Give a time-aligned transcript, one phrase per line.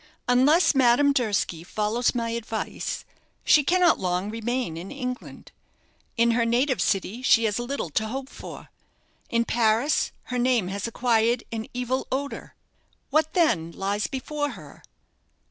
[0.27, 3.05] "Unless Madame Durski follows my advice,
[3.43, 5.51] she cannot long remain in England.
[6.17, 8.71] In her native city she has little to hope for.
[9.29, 12.55] In Paris, her name has acquired an evil odour.
[13.11, 14.81] What, then, lies before her?"